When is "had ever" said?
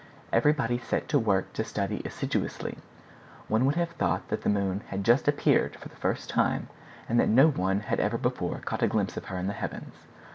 7.81-8.17